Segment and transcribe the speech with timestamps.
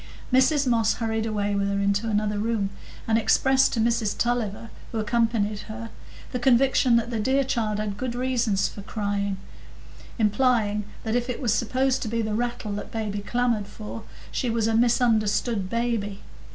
[0.33, 2.71] Mrs Moss hurried away with her into another room,
[3.07, 5.91] and expressed to Mrs Tulliver, who accompanied her,
[6.31, 9.37] the conviction that the dear child had good reasons for crying;
[10.17, 14.01] implying that if it was supposed to be the rattle that baby clamored for,
[14.31, 16.23] she was a misunderstood baby.